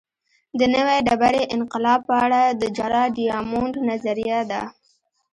[0.59, 4.61] د نوې ډبرې انقلاب په اړه د جراډ ډیامونډ نظریه ده